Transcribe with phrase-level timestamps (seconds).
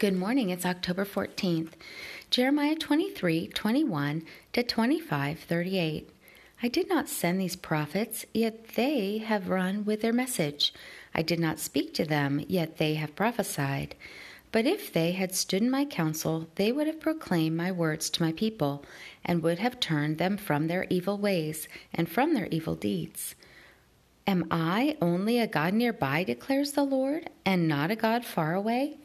[0.00, 0.48] Good morning.
[0.48, 1.72] It's October 14th.
[2.30, 4.22] Jeremiah 23 21
[4.54, 6.10] to 25 38.
[6.62, 10.72] I did not send these prophets, yet they have run with their message.
[11.14, 13.94] I did not speak to them, yet they have prophesied.
[14.52, 18.22] But if they had stood in my counsel, they would have proclaimed my words to
[18.22, 18.82] my people,
[19.22, 23.34] and would have turned them from their evil ways and from their evil deeds.
[24.26, 28.96] Am I only a God nearby, declares the Lord, and not a God far away?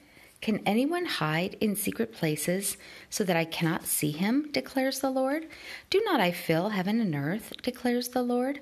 [0.46, 2.78] Can anyone hide in secret places
[3.10, 4.52] so that I cannot see him?
[4.52, 5.48] declares the Lord.
[5.90, 7.52] Do not I fill heaven and earth?
[7.64, 8.60] declares the Lord.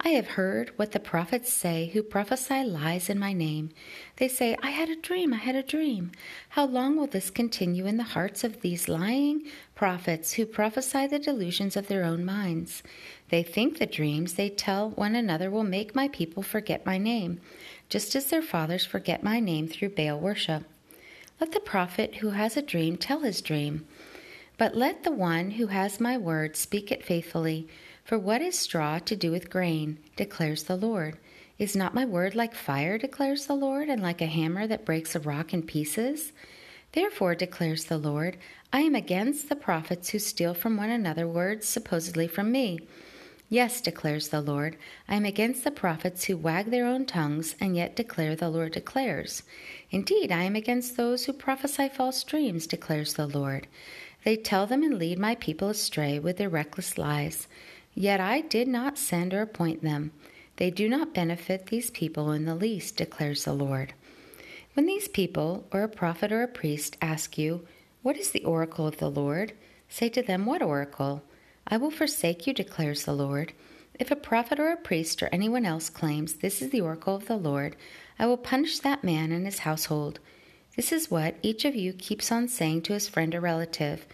[0.00, 3.68] I have heard what the prophets say who prophesy lies in my name.
[4.16, 6.12] They say, I had a dream, I had a dream.
[6.48, 9.42] How long will this continue in the hearts of these lying
[9.74, 12.82] prophets who prophesy the delusions of their own minds?
[13.28, 17.42] They think the dreams they tell one another will make my people forget my name,
[17.90, 20.64] just as their fathers forget my name through Baal worship.
[21.40, 23.86] Let the prophet who has a dream tell his dream.
[24.58, 27.66] But let the one who has my word speak it faithfully.
[28.04, 29.98] For what is straw to do with grain?
[30.16, 31.16] declares the Lord.
[31.58, 35.14] Is not my word like fire, declares the Lord, and like a hammer that breaks
[35.14, 36.32] a rock in pieces?
[36.92, 38.36] Therefore, declares the Lord,
[38.70, 42.80] I am against the prophets who steal from one another words supposedly from me.
[43.52, 44.76] Yes, declares the Lord,
[45.08, 48.70] I am against the prophets who wag their own tongues and yet declare the Lord
[48.70, 49.42] declares.
[49.90, 53.66] Indeed, I am against those who prophesy false dreams, declares the Lord.
[54.24, 57.48] They tell them and lead my people astray with their reckless lies.
[57.92, 60.12] Yet I did not send or appoint them.
[60.54, 63.94] They do not benefit these people in the least, declares the Lord.
[64.74, 67.66] When these people, or a prophet or a priest, ask you,
[68.02, 69.54] What is the oracle of the Lord?
[69.88, 71.24] say to them, What oracle?
[71.70, 73.52] I will forsake you, declares the Lord.
[73.94, 77.26] If a prophet or a priest or anyone else claims, This is the oracle of
[77.26, 77.76] the Lord,
[78.18, 80.18] I will punish that man and his household.
[80.74, 84.06] This is what each of you keeps on saying to his friend or relative.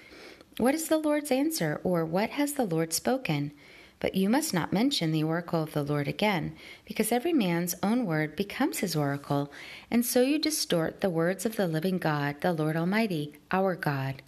[0.58, 3.52] What is the Lord's answer, or what has the Lord spoken?
[4.00, 8.04] But you must not mention the oracle of the Lord again, because every man's own
[8.04, 9.50] word becomes his oracle,
[9.90, 14.22] and so you distort the words of the living God, the Lord Almighty, our God.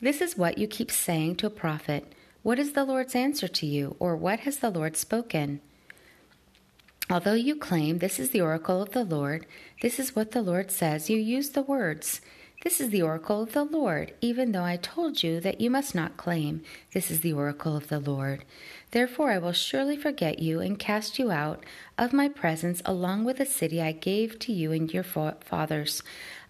[0.00, 2.12] This is what you keep saying to a prophet.
[2.46, 5.60] What is the Lord's answer to you, or what has the Lord spoken?
[7.10, 9.46] Although you claim this is the oracle of the Lord,
[9.82, 12.20] this is what the Lord says, you use the words.
[12.62, 15.92] This is the oracle of the Lord, even though I told you that you must
[15.92, 16.62] not claim,
[16.94, 18.44] This is the oracle of the Lord.
[18.92, 21.64] Therefore I will surely forget you and cast you out
[21.98, 26.00] of my presence along with the city I gave to you and your fathers.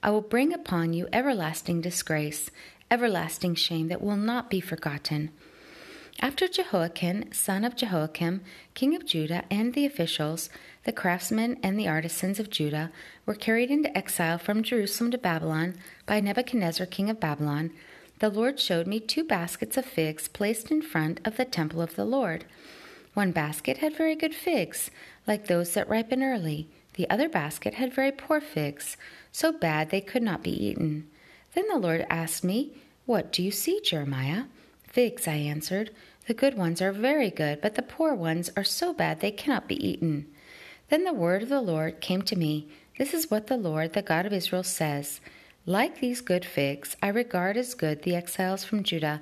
[0.03, 2.51] I will bring upon you everlasting disgrace,
[2.91, 5.31] everlasting shame that will not be forgotten.
[6.21, 8.41] After Jehoiachin, son of Jehoiakim,
[8.73, 10.49] king of Judah, and the officials,
[10.85, 12.91] the craftsmen and the artisans of Judah,
[13.27, 15.75] were carried into exile from Jerusalem to Babylon
[16.07, 17.71] by Nebuchadnezzar, king of Babylon,
[18.19, 21.97] the Lord showed me two baskets of figs placed in front of the temple of
[21.97, 22.47] the Lord.
[23.13, 24.91] One basket had very good figs,
[25.27, 26.67] like those that ripen early.
[26.95, 28.97] The other basket had very poor figs,
[29.33, 31.11] so bad they could not be eaten.
[31.55, 32.73] Then the Lord asked me,
[33.05, 34.45] What do you see, Jeremiah?
[34.97, 35.91] Figs, I answered.
[36.27, 39.69] The good ones are very good, but the poor ones are so bad they cannot
[39.69, 40.27] be eaten.
[40.89, 42.71] Then the word of the Lord came to me.
[42.97, 45.21] This is what the Lord, the God of Israel, says
[45.67, 49.21] Like these good figs, I regard as good the exiles from Judah,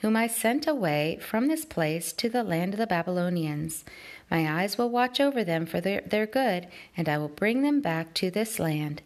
[0.00, 3.82] whom I sent away from this place to the land of the Babylonians.
[4.30, 6.68] My eyes will watch over them for their, their good,
[6.98, 9.00] and I will bring them back to this land.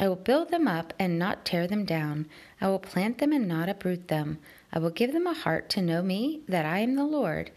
[0.00, 2.26] I will build them up and not tear them down.
[2.60, 4.38] I will plant them and not uproot them.
[4.72, 7.52] I will give them a heart to know me, that I am the Lord.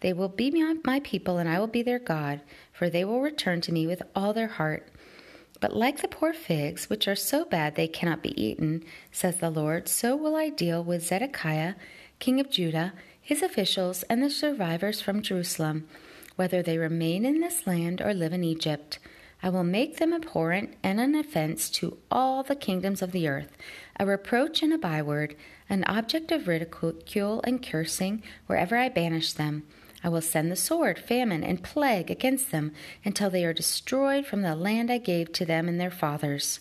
[0.00, 2.40] They will be my people, and I will be their God,
[2.72, 4.88] for they will return to me with all their heart.
[5.60, 9.50] But like the poor figs, which are so bad they cannot be eaten, says the
[9.50, 11.74] Lord, so will I deal with Zedekiah,
[12.18, 15.86] king of Judah, his officials, and the survivors from Jerusalem,
[16.34, 18.98] whether they remain in this land or live in Egypt.
[19.42, 23.56] I will make them abhorrent and an offense to all the kingdoms of the earth,
[23.98, 25.34] a reproach and a byword,
[25.68, 29.64] an object of ridicule and cursing wherever I banish them.
[30.04, 32.72] I will send the sword, famine, and plague against them
[33.04, 36.60] until they are destroyed from the land I gave to them and their fathers.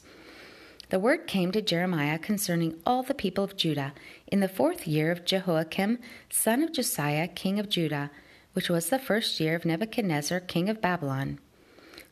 [0.89, 3.93] The word came to Jeremiah concerning all the people of Judah
[4.27, 5.99] in the fourth year of Jehoiakim,
[6.29, 8.11] son of Josiah, king of Judah,
[8.53, 11.39] which was the first year of Nebuchadnezzar, king of Babylon.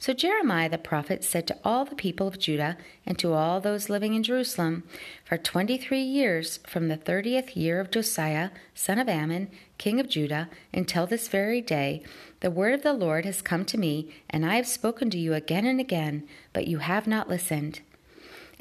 [0.01, 3.89] So Jeremiah the prophet said to all the people of Judah and to all those
[3.89, 4.83] living in Jerusalem,
[5.25, 10.07] For twenty three years, from the thirtieth year of Josiah, son of Amon, king of
[10.07, 12.01] Judah, until this very day,
[12.39, 15.33] the word of the Lord has come to me, and I have spoken to you
[15.33, 17.81] again and again, but you have not listened.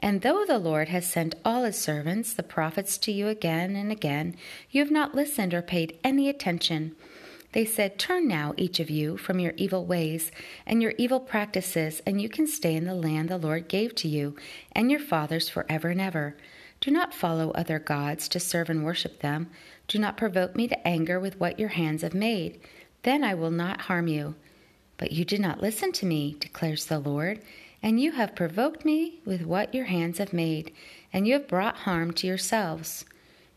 [0.01, 3.93] And though the Lord has sent all his servants, the prophets, to you again and
[3.93, 4.35] again,
[4.71, 6.97] you have not listened or paid any attention.
[7.53, 10.31] They said, Turn now, each of you, from your evil ways
[10.67, 14.09] and your evil practices, and you can stay in the land the Lord gave to
[14.09, 14.37] you
[14.73, 16.37] and your fathers forever and ever.
[16.81, 19.51] Do not follow other gods to serve and worship them.
[19.89, 22.61] Do not provoke me to anger with what your hands have made.
[23.03, 24.35] Then I will not harm you.
[24.97, 27.41] But you did not listen to me, declares the Lord,
[27.83, 30.73] and you have provoked me with what your hands have made,
[31.13, 33.05] and you have brought harm to yourselves.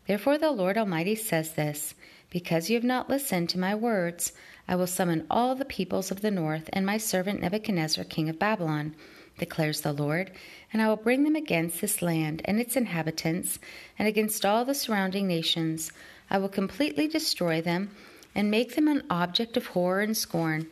[0.06, 1.94] Therefore the Lord Almighty says this
[2.32, 4.32] Because you have not listened to my words,
[4.66, 8.38] I will summon all the peoples of the north and my servant Nebuchadnezzar, king of
[8.38, 8.96] Babylon
[9.36, 10.30] declares the Lord,
[10.72, 13.58] and I will bring them against this land and its inhabitants,
[13.98, 15.92] and against all the surrounding nations.
[16.30, 17.90] I will completely destroy them,
[18.34, 20.68] and make them an object of horror and scorn,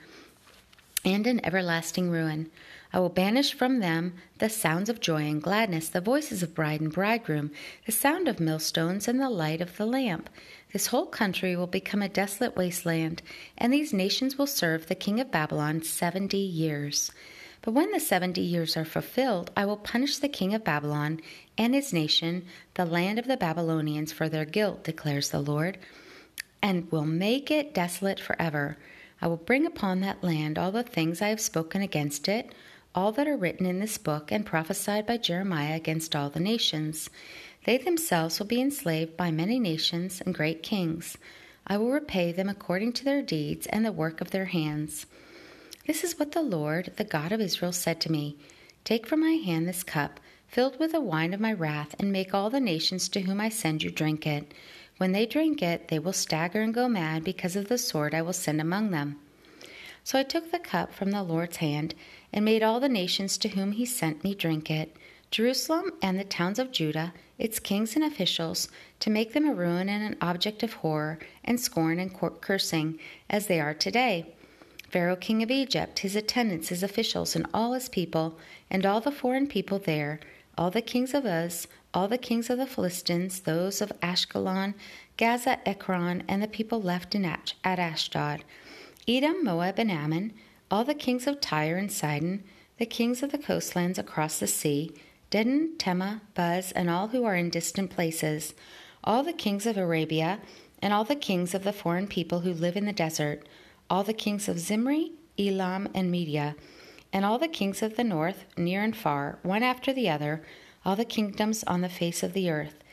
[1.05, 2.51] and an everlasting ruin.
[2.93, 6.81] I will banish from them the sounds of joy and gladness, the voices of bride
[6.81, 7.53] and bridegroom,
[7.87, 10.29] the sound of millstones, and the light of the lamp.
[10.73, 13.23] This whole country will become a desolate wasteland,
[13.57, 17.13] and these nations will serve the king of Babylon seventy years.
[17.63, 21.21] But when the seventy years are fulfilled, I will punish the king of Babylon
[21.57, 22.45] and his nation,
[22.75, 25.79] the land of the Babylonians, for their guilt, declares the Lord,
[26.61, 28.79] and will make it desolate forever.
[29.23, 32.53] I will bring upon that land all the things I have spoken against it,
[32.95, 37.09] all that are written in this book and prophesied by Jeremiah against all the nations.
[37.65, 41.17] They themselves will be enslaved by many nations and great kings.
[41.67, 45.07] I will repay them according to their deeds and the work of their hands.
[45.87, 48.37] This is what the Lord, the God of Israel, said to me
[48.83, 52.35] Take from my hand this cup, filled with the wine of my wrath, and make
[52.35, 54.53] all the nations to whom I send you drink it.
[54.97, 58.23] When they drink it, they will stagger and go mad because of the sword I
[58.23, 59.21] will send among them.
[60.03, 61.95] So I took the cup from the Lord's hand,
[62.33, 64.97] and made all the nations to whom he sent me drink it
[65.31, 68.69] Jerusalem and the towns of Judah, its kings and officials,
[68.99, 72.99] to make them a ruin and an object of horror and scorn and court cursing,
[73.29, 74.27] as they are today.
[74.89, 78.37] Pharaoh, king of Egypt, his attendants, his officials, and all his people,
[78.69, 80.19] and all the foreign people there,
[80.59, 84.75] all the kings of Uz, all the kings of the Philistines, those of Ashkelon,
[85.17, 88.43] Gaza, Ekron, and the people left in at Ashdod,
[89.11, 90.33] Edom, Moab, and Ammon,
[90.71, 92.45] all the kings of Tyre and Sidon,
[92.79, 94.93] the kings of the coastlands across the sea,
[95.33, 98.55] Dedan, Tema, Buz, and all who are in distant places,
[99.03, 100.39] all the kings of Arabia,
[100.81, 103.49] and all the kings of the foreign people who live in the desert,
[103.91, 106.55] all the kings of Zimri, Elam, and Media,
[107.13, 110.45] and all the kings of the north, near and far, one after the other,
[110.85, 112.85] all the kingdoms on the face of the earth.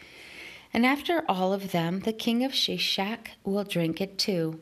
[0.73, 4.61] And after all of them, the king of Sheshach will drink it too.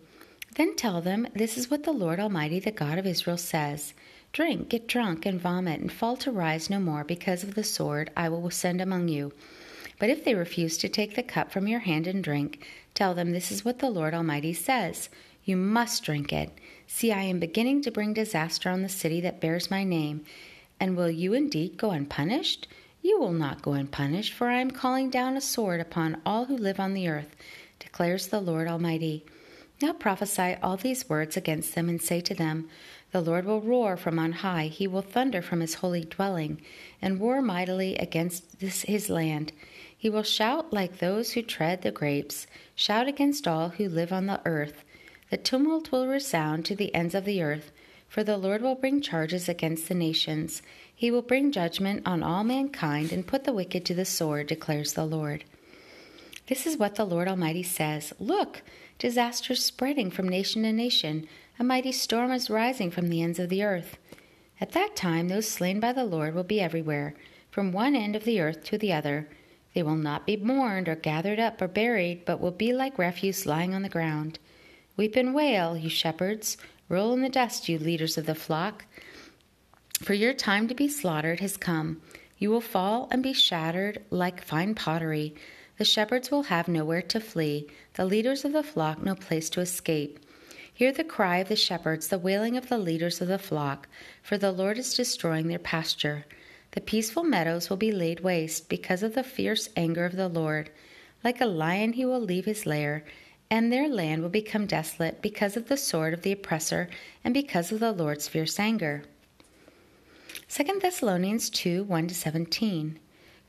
[0.55, 3.93] Then tell them, This is what the Lord Almighty, the God of Israel, says
[4.31, 8.09] Drink, get drunk, and vomit, and fall to rise no more because of the sword
[8.15, 9.33] I will send among you.
[9.99, 13.31] But if they refuse to take the cup from your hand and drink, tell them,
[13.31, 15.09] This is what the Lord Almighty says
[15.43, 16.49] you must drink it.
[16.87, 20.25] See, I am beginning to bring disaster on the city that bears my name.
[20.79, 22.67] And will you indeed go unpunished?
[23.01, 26.57] You will not go unpunished, for I am calling down a sword upon all who
[26.57, 27.35] live on the earth,
[27.77, 29.25] declares the Lord Almighty.
[29.81, 32.69] Now prophesy all these words against them, and say to them,
[33.11, 36.61] The Lord will roar from on high, he will thunder from his holy dwelling,
[37.01, 39.51] and roar mightily against this his land.
[39.97, 44.27] He will shout like those who tread the grapes, shout against all who live on
[44.27, 44.83] the earth.
[45.29, 47.71] The tumult will resound to the ends of the earth,
[48.07, 50.61] for the Lord will bring charges against the nations.
[50.95, 54.93] He will bring judgment on all mankind and put the wicked to the sword, declares
[54.93, 55.43] the Lord.
[56.47, 58.61] This is what the Lord Almighty says Look,
[58.99, 63.39] disaster is spreading from nation to nation, a mighty storm is rising from the ends
[63.39, 63.97] of the earth.
[64.61, 67.15] At that time, those slain by the Lord will be everywhere,
[67.49, 69.27] from one end of the earth to the other.
[69.73, 73.45] They will not be mourned or gathered up or buried, but will be like refuse
[73.45, 74.39] lying on the ground.
[74.95, 76.57] Weep and wail, you shepherds.
[76.87, 78.85] Roll in the dust, you leaders of the flock.
[80.01, 82.01] For your time to be slaughtered has come.
[82.37, 85.35] You will fall and be shattered like fine pottery.
[85.77, 89.61] The shepherds will have nowhere to flee, the leaders of the flock no place to
[89.61, 90.19] escape.
[90.73, 93.87] Hear the cry of the shepherds, the wailing of the leaders of the flock,
[94.21, 96.25] for the Lord is destroying their pasture.
[96.71, 100.69] The peaceful meadows will be laid waste because of the fierce anger of the Lord.
[101.23, 103.03] Like a lion, he will leave his lair
[103.49, 106.89] and their land will become desolate because of the sword of the oppressor
[107.23, 109.03] and because of the Lord's fierce anger.
[110.49, 112.99] 2 Thessalonians 2 1 17.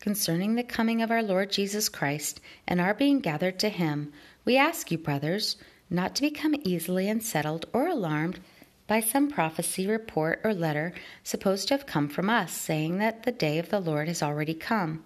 [0.00, 4.12] Concerning the coming of our Lord Jesus Christ and our being gathered to him,
[4.44, 5.56] we ask you, brothers,
[5.90, 8.40] not to become easily unsettled or alarmed
[8.86, 10.92] by some prophecy, report, or letter
[11.24, 14.54] supposed to have come from us, saying that the day of the Lord has already
[14.54, 15.02] come.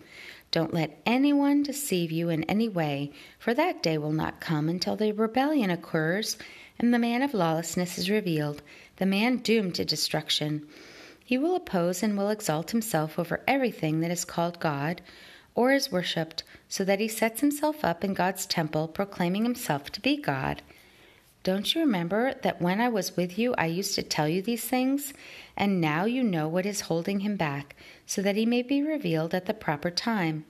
[0.51, 4.97] Don't let anyone deceive you in any way, for that day will not come until
[4.97, 6.37] the rebellion occurs
[6.81, 8.63] and the man of lawlessness is revealed,
[8.97, 10.67] the man doomed to destruction.
[11.31, 15.01] He will oppose and will exalt himself over everything that is called God
[15.55, 20.01] or is worshipped, so that he sets himself up in God's temple, proclaiming himself to
[20.01, 20.61] be God.
[21.45, 24.65] Don't you remember that when I was with you, I used to tell you these
[24.65, 25.15] things?
[25.57, 29.33] And now you know what is holding him back, so that he may be revealed
[29.33, 30.45] at the proper time.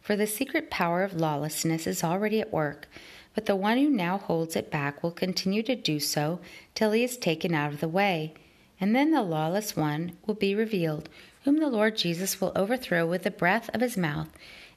[0.00, 2.88] For the secret power of lawlessness is already at work,
[3.34, 6.40] but the one who now holds it back will continue to do so
[6.74, 8.32] till he is taken out of the way.
[8.82, 11.08] And then the lawless one will be revealed,
[11.44, 14.28] whom the Lord Jesus will overthrow with the breath of his mouth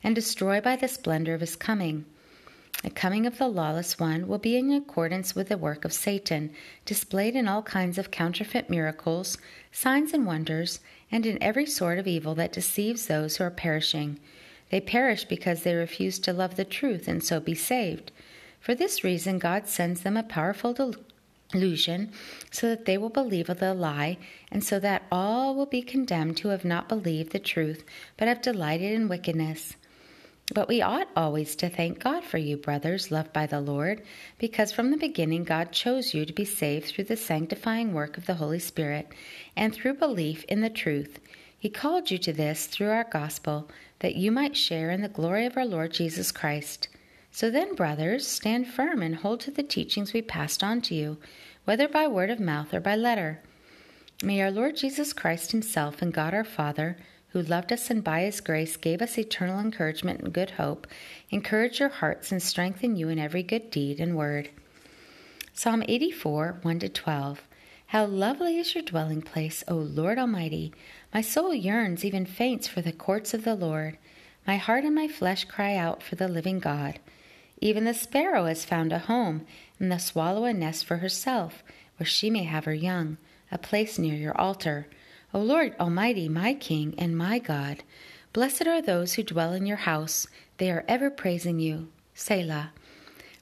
[0.03, 2.05] and destroy by the splendor of his coming.
[2.83, 6.51] The coming of the lawless one will be in accordance with the work of Satan,
[6.85, 9.39] displayed in all kinds of counterfeit miracles,
[9.71, 10.81] signs, and wonders,
[11.11, 14.19] and in every sort of evil that deceives those who are perishing.
[14.69, 18.11] They perish because they refuse to love the truth and so be saved.
[18.59, 20.75] For this reason, God sends them a powerful
[21.55, 22.11] delusion
[22.51, 24.17] so that they will believe the lie,
[24.51, 27.83] and so that all will be condemned who have not believed the truth
[28.17, 29.75] but have delighted in wickedness.
[30.53, 34.03] But we ought always to thank God for you, brothers, loved by the Lord,
[34.37, 38.27] because from the beginning God chose you to be saved through the sanctifying work of
[38.27, 39.07] the Holy Spirit
[39.55, 41.19] and through belief in the truth.
[41.57, 43.69] He called you to this through our gospel,
[43.99, 46.89] that you might share in the glory of our Lord Jesus Christ.
[47.35, 51.17] So then, brothers, stand firm and hold to the teachings we passed on to you,
[51.65, 53.41] whether by word of mouth or by letter.
[54.23, 56.95] May our Lord Jesus Christ Himself and God our Father,
[57.31, 60.87] who loved us and by His grace gave us eternal encouragement and good hope,
[61.29, 64.49] encourage your hearts and strengthen you in every good deed and word.
[65.53, 67.41] Psalm 84 1 12.
[67.87, 70.73] How lovely is your dwelling place, O Lord Almighty!
[71.13, 73.97] My soul yearns, even faints, for the courts of the Lord.
[74.47, 76.97] My heart and my flesh cry out for the living God.
[77.61, 79.45] Even the sparrow has found a home,
[79.79, 81.63] and the swallow a nest for herself,
[81.97, 83.17] where she may have her young,
[83.51, 84.87] a place near your altar.
[85.33, 87.83] O Lord Almighty, my King and my God,
[88.33, 90.27] blessed are those who dwell in your house.
[90.57, 91.89] They are ever praising you.
[92.13, 92.71] Selah.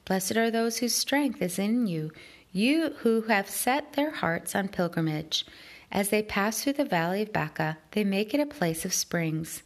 [0.04, 2.12] Blessed are those whose strength is in you,
[2.52, 5.46] you who have set their hearts on pilgrimage.
[5.90, 9.62] As they pass through the valley of Baca, they make it a place of springs.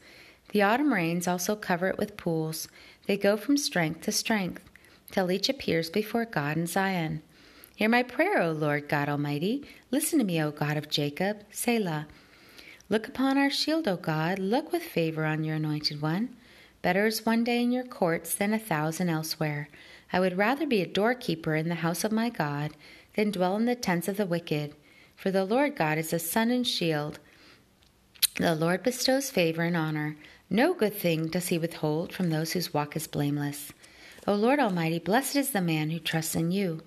[0.50, 2.69] The autumn rains also cover it with pools.
[3.09, 4.62] They go from strength to strength,
[5.11, 7.23] till each appears before God in Zion.
[7.75, 9.65] Hear my prayer, O Lord God Almighty.
[9.91, 11.38] Listen to me, O God of Jacob.
[11.50, 12.07] Selah.
[12.91, 14.38] Look upon our shield, O God.
[14.38, 16.37] Look with favor on your anointed one.
[16.83, 19.71] Better is one day in your courts than a thousand elsewhere.
[20.12, 22.73] I would rather be a doorkeeper in the house of my God
[23.17, 24.75] than dwell in the tents of the wicked.
[25.17, 27.21] For the Lord God is a sun and shield.
[28.37, 30.17] The Lord bestows favor and honor.
[30.50, 33.73] No good thing does he withhold from those whose walk is blameless.
[34.26, 36.83] O Lord Almighty, blessed is the man who trusts in you.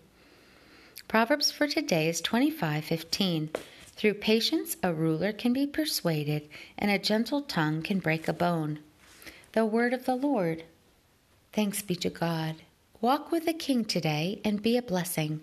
[1.08, 3.50] Proverbs for today is 25:15.
[3.96, 8.80] Through patience a ruler can be persuaded, and a gentle tongue can break a bone.
[9.52, 10.64] The word of the Lord.
[11.54, 12.56] Thanks be to God.
[13.00, 15.42] Walk with the King today and be a blessing.